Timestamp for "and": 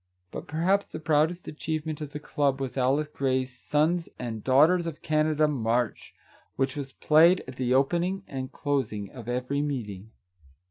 4.17-4.43, 8.25-8.51